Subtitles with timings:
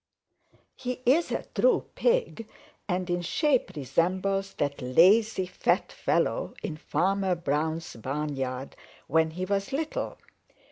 [0.77, 2.47] "He is a true Pig
[2.89, 8.75] and in shape resembles that lazy, fat fellow in Farmer Brown's barnyard
[9.05, 10.17] when he was little.